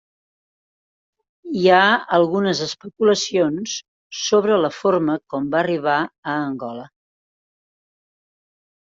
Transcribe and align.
Hi 1.57 1.65
ha 1.73 1.81
algunes 2.17 2.61
especulacions 2.67 3.75
sobre 4.21 4.57
la 4.63 4.71
forma 4.79 5.19
com 5.35 5.53
va 5.53 5.61
arribar 5.61 5.99
a 6.09 6.35
Angola. 6.47 6.87